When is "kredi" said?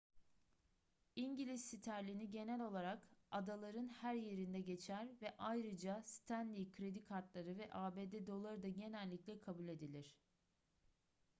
6.73-7.03